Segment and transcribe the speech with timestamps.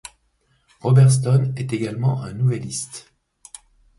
[0.81, 3.13] Robert Stone est également un nouvelliste.